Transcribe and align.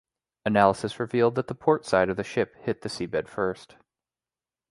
Analysis 0.47 0.99
revealed 0.99 1.35
that 1.35 1.45
the 1.45 1.53
port 1.53 1.85
side 1.85 2.09
of 2.09 2.17
the 2.17 2.23
ship 2.23 2.55
hit 2.63 2.81
the 2.81 2.89
seabed 2.89 3.27
first. 3.27 3.75